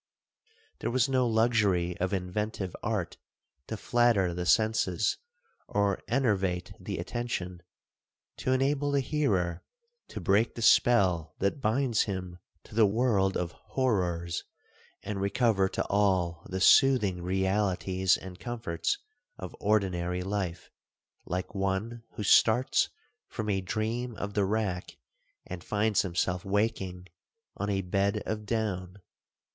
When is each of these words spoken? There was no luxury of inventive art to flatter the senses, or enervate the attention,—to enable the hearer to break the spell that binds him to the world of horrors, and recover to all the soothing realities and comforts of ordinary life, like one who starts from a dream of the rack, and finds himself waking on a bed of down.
There 0.79 0.89
was 0.89 1.07
no 1.07 1.27
luxury 1.27 1.95
of 1.99 2.11
inventive 2.11 2.75
art 2.81 3.17
to 3.67 3.77
flatter 3.77 4.33
the 4.33 4.47
senses, 4.47 5.17
or 5.67 6.01
enervate 6.07 6.73
the 6.79 6.97
attention,—to 6.97 8.51
enable 8.51 8.89
the 8.93 8.99
hearer 8.99 9.61
to 10.07 10.19
break 10.19 10.55
the 10.55 10.63
spell 10.63 11.35
that 11.37 11.61
binds 11.61 12.05
him 12.05 12.39
to 12.63 12.73
the 12.73 12.87
world 12.87 13.37
of 13.37 13.51
horrors, 13.51 14.43
and 15.03 15.21
recover 15.21 15.69
to 15.69 15.85
all 15.85 16.47
the 16.49 16.61
soothing 16.61 17.21
realities 17.21 18.17
and 18.17 18.39
comforts 18.39 18.97
of 19.37 19.55
ordinary 19.59 20.23
life, 20.23 20.71
like 21.25 21.53
one 21.53 22.01
who 22.15 22.23
starts 22.23 22.89
from 23.27 23.49
a 23.51 23.61
dream 23.61 24.15
of 24.15 24.33
the 24.33 24.45
rack, 24.45 24.97
and 25.45 25.63
finds 25.63 26.01
himself 26.01 26.43
waking 26.43 27.05
on 27.55 27.69
a 27.69 27.81
bed 27.81 28.23
of 28.25 28.47
down. 28.47 28.97